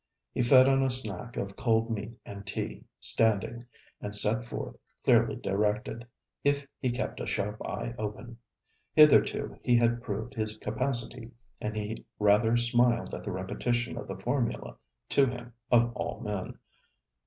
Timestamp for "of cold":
1.37-1.91